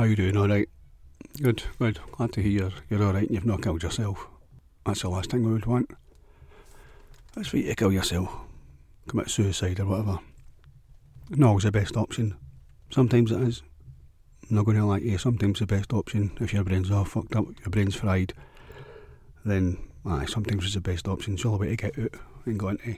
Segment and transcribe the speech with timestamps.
[0.00, 0.34] How you doing?
[0.38, 0.66] All right.
[1.42, 2.00] Good, good.
[2.12, 4.28] Glad to hear you're, you're all right and you've not killed yourself.
[4.86, 5.90] That's the last thing we would want.
[7.34, 8.34] That's for you to kill yourself.
[9.08, 10.18] Commit suicide or whatever.
[11.28, 12.34] Not always the best option.
[12.88, 13.62] Sometimes it is.
[14.48, 15.18] I'm not going to lie to you.
[15.18, 18.32] Sometimes the best option, if your brain's all fucked up, your brain's fried,
[19.44, 19.76] then
[20.06, 21.34] aye, sometimes it's the best option.
[21.34, 22.96] It's the only way to get out and go into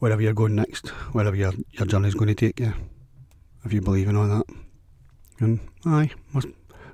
[0.00, 2.74] wherever you're going next, wherever your your journey's going to take you.
[3.64, 4.46] If you believe in all that.
[5.40, 6.10] And aye,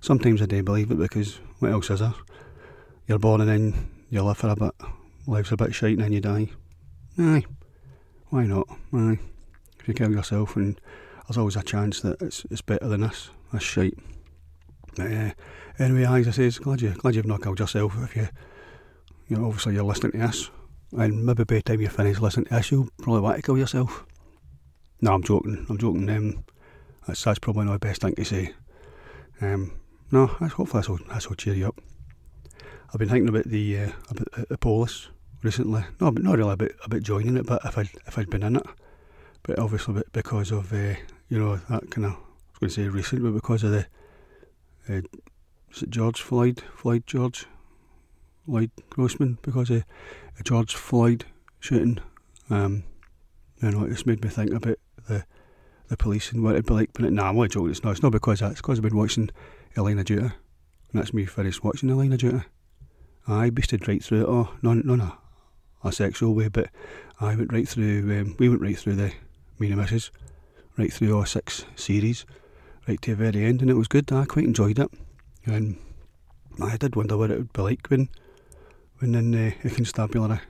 [0.00, 2.14] sometimes I do believe it because what else is there?
[3.06, 4.72] You're born and then you live for a bit,
[5.26, 6.48] life's a bit shite and then you die.
[7.18, 7.44] Aye,
[8.30, 8.68] why not?
[8.92, 9.18] Aye,
[9.78, 10.80] if you kill yourself and
[11.26, 13.98] there's always a chance that it's it's better than this, this shite.
[14.96, 15.30] But, uh,
[15.78, 17.94] anyway, as I says, glad you glad you've not killed yourself.
[18.02, 18.28] If you,
[19.28, 20.50] you know, obviously you're listening to this,
[20.92, 23.58] and maybe by the time you finish listening to this, you'll probably want to kill
[23.58, 24.04] yourself.
[25.00, 25.66] No, I'm joking.
[25.68, 26.10] I'm joking.
[26.10, 26.44] Um,
[27.06, 28.54] that's that's probably not the best thing to say.
[29.40, 29.72] Um,
[30.10, 31.80] no, hopefully this will, this will cheer you up.
[32.92, 35.08] I've been thinking about the uh, about the police
[35.42, 35.84] recently.
[36.00, 38.66] No, not really about about joining it, but if I'd if I'd been in it,
[39.42, 40.94] but obviously because of uh,
[41.28, 43.86] you know that kind of I was going to say recent, but because of the
[44.88, 45.00] uh,
[45.88, 47.46] George Floyd, Floyd George,
[48.46, 49.84] Lloyd Grossman, because of
[50.42, 51.24] George Floyd
[51.60, 51.98] shooting.
[52.48, 52.84] Um,
[53.62, 55.24] you know, it's made me think about the
[55.90, 56.90] the police and what it'd be like.
[56.94, 57.70] But nah, I'm only joking.
[57.70, 57.90] It's not.
[57.90, 58.52] It's not because that.
[58.52, 59.28] It's because I've been watching
[59.76, 60.32] A Line of and
[60.92, 62.22] that's me finished watching A Line of.
[63.26, 64.28] I beasted right through it.
[64.28, 64.94] Oh, no, no,
[65.84, 66.70] a, a sexual way, but
[67.20, 68.20] I went right through.
[68.20, 69.12] Um, we went right through the
[69.58, 70.10] me and Mrs.
[70.78, 72.24] Right through all six series,
[72.88, 74.10] right to the very end, and it was good.
[74.12, 74.90] I quite enjoyed it,
[75.44, 75.76] and
[76.62, 78.08] I did wonder what it would be like when
[78.98, 80.40] when in uh, the constabulary,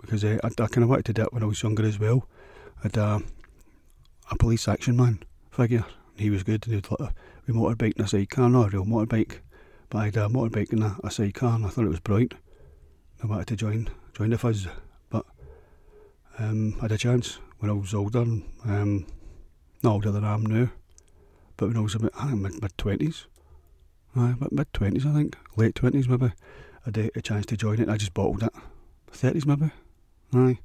[0.00, 1.98] because uh, I, I kind of wanted to do it when I was younger as
[1.98, 2.28] well.
[2.80, 3.18] I had uh,
[4.32, 5.84] a police action man figure.
[6.16, 6.64] He was good.
[6.64, 7.12] He had like a
[7.46, 9.40] wee motorbike and a sidecar, not a real motorbike,
[9.90, 12.34] but I had a motorbike and a, a sidecar, and I thought it was brilliant.
[13.22, 14.66] I wanted to join join the fuzz,
[15.10, 15.26] but
[16.38, 19.06] um, I had a chance when I was older, um,
[19.82, 20.70] not older than I am now,
[21.56, 23.26] but when I was about I think mid mid twenties,
[24.16, 26.32] aye, mid twenties I think, late twenties maybe, I
[26.86, 27.88] had a, a chance to join it.
[27.88, 28.52] I just bottled it,
[29.10, 29.70] thirties maybe,
[30.34, 30.58] aye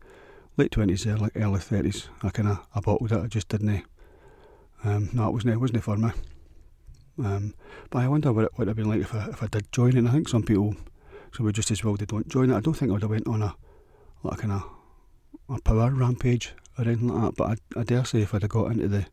[0.58, 2.10] late twenties, early early thirties.
[2.24, 3.12] I kind of I it.
[3.24, 3.86] I just didn't.
[4.84, 5.54] Um, no, it wasn't.
[5.54, 6.12] It wasn't for me.
[7.24, 7.54] Um,
[7.90, 9.96] but I wonder what it would have been like if I if I did join
[9.96, 10.08] it.
[10.08, 10.76] I think some people,
[11.34, 12.56] so we just as well they don't join it.
[12.56, 13.56] I don't think I would have went on a
[14.24, 14.64] like kind of
[15.50, 17.36] a power rampage or anything like that.
[17.36, 19.06] But I, I dare say if I'd have got into the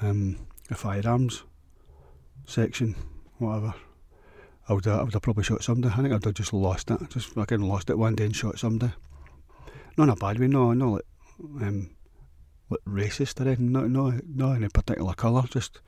[0.00, 1.42] um, the firearms
[2.46, 2.94] section,
[3.38, 3.74] whatever,
[4.68, 5.92] I would have, I would have probably shot somebody.
[5.92, 7.10] I think I'd have just lost it.
[7.10, 8.92] Just fucking lost it one day and shot somebody
[9.96, 11.04] not in a bad way, no, no, like,
[11.60, 11.90] um,
[12.70, 15.80] like racist or anything, no, no, no any particular colour, just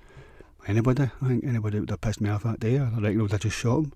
[0.66, 1.10] anybody.
[1.22, 3.40] I think anybody would have pissed me off that day, I reckon I would have
[3.40, 3.92] just shot him.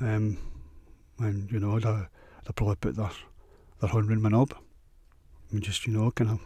[0.00, 0.38] Um,
[1.18, 2.08] and, you know, they'd,
[2.44, 3.10] they'd probably put their,
[3.80, 4.54] their hand in my knob
[5.50, 6.40] and just, you know, kind of,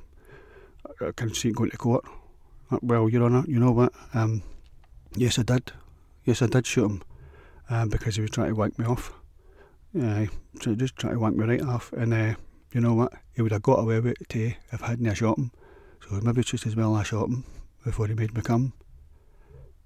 [1.01, 2.05] I can see it going to court.
[2.71, 3.93] Uh, well, Your Honour, you know what?
[4.15, 4.43] Um,
[5.17, 5.73] yes, I did.
[6.25, 7.03] Yes, I did shoot him
[7.69, 9.13] um, because he was trying to wank me off.
[9.93, 10.27] Yeah,
[10.61, 11.93] so just trying to wank me right off.
[11.93, 12.35] And uh,
[12.73, 13.13] you know what?
[13.35, 15.51] He would have got away with it today if I hadn't shot him.
[16.09, 17.45] So maybe it's just as well I shot him
[17.85, 18.73] before he made me come.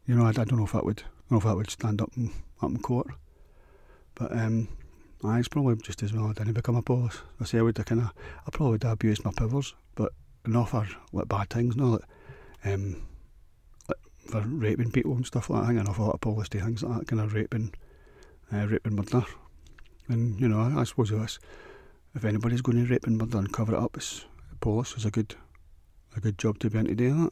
[0.06, 1.71] You know, I, I don't know if that would, I don't know if that would
[1.71, 2.31] stand up in,
[2.62, 3.09] up in court.
[4.15, 4.69] But um,
[5.25, 7.22] I, it's probably just as well I didn't become a boss.
[7.41, 8.12] I say I would have kind of,
[8.47, 10.12] I probably would have abused my powers, but
[10.47, 12.03] not for like bad things, no, like,
[12.65, 13.03] um,
[13.89, 15.71] like for raping people and stuff like that.
[15.71, 17.72] I think lot of police do things like that, kind of raping,
[18.53, 19.25] uh, raping murder.
[20.09, 21.39] And you know, I, I suppose that's
[22.15, 24.25] if anybody's going to rape and murder and cover it up, it's
[24.61, 25.35] police is a good
[26.17, 27.31] a good job to be able to do that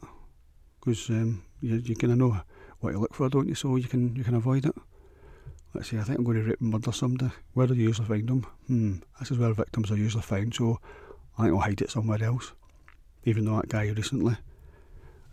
[0.79, 2.41] because um, you, you kind of know
[2.79, 3.55] what to look for, don't you?
[3.55, 4.75] So you can you can avoid it.
[5.73, 7.31] Let's see, I think I'm going to rape and murder somebody.
[7.53, 8.45] Where do you usually find them?
[8.67, 10.53] Hmm, this is where victims are usually found.
[10.53, 10.79] So
[11.37, 12.51] I think I'll hide it somewhere else.
[13.23, 14.35] Even though that guy recently,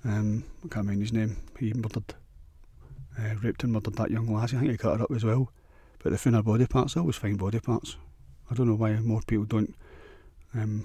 [0.05, 2.14] um, I can't remember his name, he murdered,
[3.19, 4.56] uh, raped and murdered that young lassie.
[4.56, 5.53] I think he cut her up as well.
[6.03, 7.96] But the found her body parts, I always find body parts.
[8.50, 9.75] I don't know why more people don't
[10.55, 10.85] um,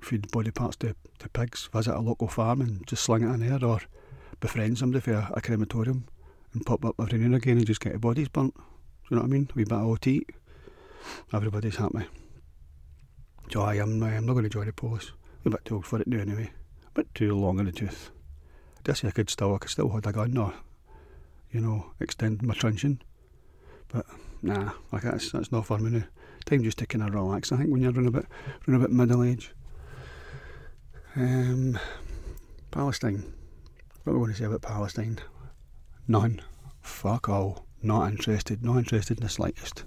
[0.00, 3.40] feed body parts to, to pigs, visit a local farm and just sling it in
[3.40, 3.80] there, or
[4.38, 6.06] befriend somebody for a, a crematorium
[6.52, 8.54] and pop up every now and again and just get the bodies burnt.
[8.54, 8.62] Do
[9.10, 9.50] you know what I mean?
[9.54, 10.26] We bit of OT.
[11.32, 12.06] Everybody's happy.
[13.50, 15.10] So I am, I am not going to join the police.
[15.44, 16.50] I'm a bit too old for it now anyway.
[16.86, 18.10] A bit too long in the tooth.
[18.84, 20.54] Guess I could still, I could still hold a gun or,
[21.50, 23.02] you know, extend my truncheon.
[23.88, 24.06] But
[24.42, 26.04] nah, like that's that's not for me now
[26.50, 27.52] time just to kind of relax.
[27.52, 28.26] I think when you're running a bit,
[28.66, 29.52] running a bit middle age.
[31.16, 31.78] Um,
[32.70, 33.32] Palestine.
[34.04, 35.18] What am I going to say about Palestine?
[36.08, 36.40] None.
[36.82, 37.66] Fuck all.
[37.82, 38.64] Not interested.
[38.64, 39.84] Not interested in the slightest.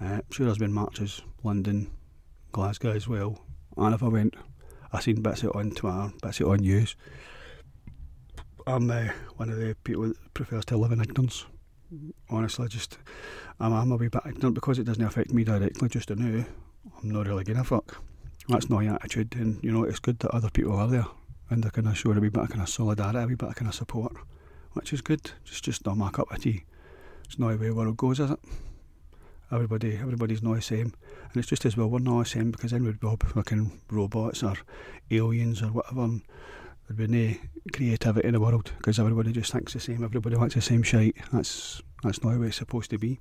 [0.00, 1.90] Uh, sure, there's been marches, London,
[2.52, 3.38] Glasgow as well.
[3.76, 4.34] And if I went,
[4.92, 6.96] I seen bits of it on Twitter, bits of it on news.
[8.66, 11.44] I'm uh, one of the people that prefers to live in ignorance.
[12.30, 12.98] Honestly, just
[13.60, 15.88] I'm, I'm a wee bit ignorant because it doesn't affect me directly.
[15.88, 16.44] Just to know,
[17.02, 18.02] I'm not really gonna fuck.
[18.48, 21.06] That's not my attitude, and you know it's good that other people are there
[21.50, 23.54] and kind of showing a wee bit of kind of solidarity, a wee bit of
[23.54, 24.12] kind of support,
[24.72, 25.30] which is good.
[25.46, 26.64] It's just not my cup of tea.
[27.24, 28.38] It's not the way the world goes, is it?
[29.52, 30.94] Everybody, everybody's not the same,
[31.28, 34.42] and it's just as well we're not the same because then we'd be fucking robots
[34.42, 34.54] or
[35.10, 36.02] aliens or whatever.
[36.02, 36.22] And
[36.88, 37.34] there'd be no
[37.72, 40.02] creativity in the world because everybody just thinks the same.
[40.02, 41.16] Everybody wants the same shite.
[41.32, 43.20] That's that's not the way it's supposed to be.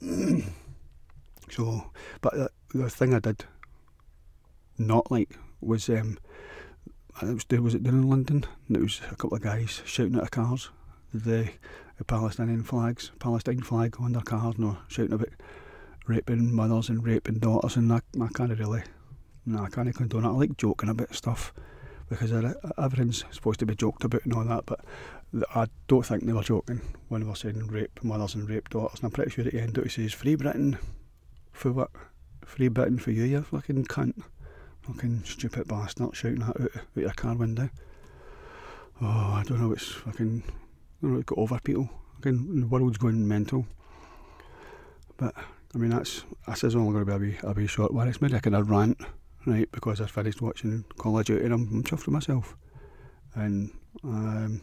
[1.50, 3.44] so, but the, the thing I did
[4.78, 6.18] not like was um,
[7.22, 8.44] it was, was it down in London?
[8.68, 10.70] And it was a couple of guys shouting at cars,
[11.12, 11.48] the,
[11.98, 15.28] the Palestinian flags, Palestine flag on their cars, and shouting about
[16.06, 18.82] raping mothers and raping daughters, and I, I can't really,
[19.46, 20.28] no, I can't condone it.
[20.28, 21.52] I like joking about stuff
[22.08, 22.32] because
[22.78, 24.80] everything's supposed to be joked about and all that, but
[25.54, 29.00] I don't think they were joking when they were saying rape mothers and rape daughters.
[29.00, 30.78] And I'm pretty sure at the end it says free Britain
[31.52, 31.90] for what?
[32.44, 34.22] Free Britain for you, you fucking cunt.
[34.82, 37.70] Fucking stupid bastard shouting that out, out your car window.
[39.00, 40.42] Oh, I don't know, it's fucking.
[40.46, 40.52] I
[41.00, 41.88] don't know, it's got over people.
[42.16, 43.66] Fucking, the world's going mental.
[45.16, 45.34] But,
[45.74, 46.24] I mean, that's.
[46.46, 48.08] This is only going to be a wee, a wee short one.
[48.08, 48.98] It's maybe like a rant,
[49.46, 49.70] right?
[49.72, 52.56] Because I finished watching Call of Duty and I'm, I'm chuffed with myself.
[53.34, 54.60] And, um,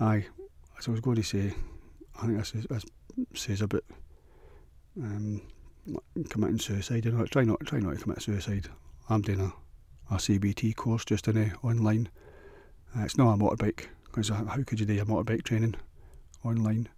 [0.00, 0.26] aye,
[0.78, 1.54] as I was going to say,
[2.20, 2.84] I think that this
[3.34, 3.84] says about
[5.00, 5.40] um,
[6.28, 7.04] committing suicide.
[7.04, 8.68] You know, try not try not to commit suicide.
[9.08, 12.08] I'm doing a, a CBT course just in a, online.
[12.96, 15.74] Uh, it's not a motorbike because how could you do a motorbike training
[16.44, 16.88] online?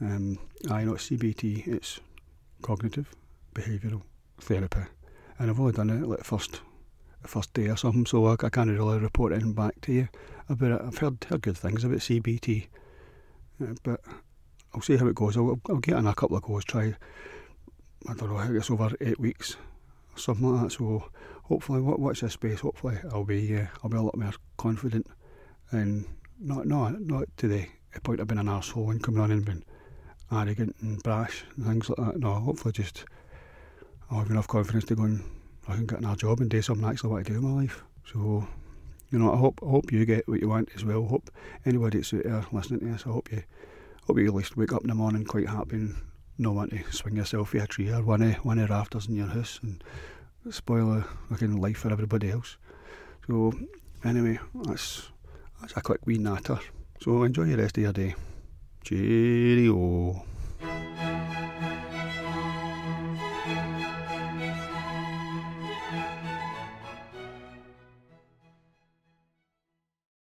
[0.00, 0.38] Um,
[0.70, 1.66] I know CBT.
[1.66, 2.00] It's
[2.62, 3.14] cognitive
[3.54, 4.02] behavioural
[4.40, 4.80] therapy,
[5.40, 6.60] and I've only done it like first
[7.26, 10.08] first day or something, so I, I can't really report anything back to you
[10.48, 10.82] about it.
[10.86, 12.66] I've heard, heard good things about CBT,
[13.62, 14.00] uh, but
[14.74, 15.36] I'll see how it goes.
[15.36, 16.64] I'll, I'll get in a couple of goes.
[16.64, 16.94] Try.
[18.08, 18.36] I don't know.
[18.36, 19.56] I guess over eight weeks
[20.14, 20.72] or something like that.
[20.72, 21.10] So
[21.44, 22.60] hopefully, watch this space.
[22.60, 25.06] Hopefully, I'll be uh, I'll be a lot more confident
[25.70, 26.04] and
[26.38, 27.66] not not not to the
[28.02, 29.64] point of being an arsehole and coming on and being
[30.30, 32.20] arrogant and brash and things like that.
[32.20, 33.04] No, hopefully, just
[34.10, 35.22] Oh, I'll have enough confidence to go and
[35.68, 37.60] I can get another job and do something I actually want to do in my
[37.62, 37.82] life.
[38.12, 38.46] So.
[39.12, 41.04] You know, I hope I hope you get what you want as well.
[41.04, 41.30] Hope
[41.66, 43.42] anybody that's out there listening to this, I hope you
[44.06, 45.96] hope you at least wake up in the morning quite happy and
[46.38, 49.16] no want to swing yourself off a tree or one of one of rafters in
[49.16, 49.82] your house and
[50.50, 52.56] spoil a fucking life for everybody else.
[53.26, 53.52] So
[54.04, 55.10] anyway, that's
[55.60, 56.60] that's a quick wee natter.
[57.00, 58.14] So enjoy the rest of your day.
[58.84, 60.24] Cheerio.